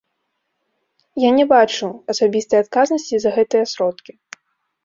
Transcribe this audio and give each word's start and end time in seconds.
Я 1.25 1.29
не 1.37 1.45
бачу 1.51 1.87
асабістай 2.13 2.59
адказнасці 2.65 3.15
за 3.27 3.35
гэтыя 3.37 3.63
сродкі. 3.75 4.11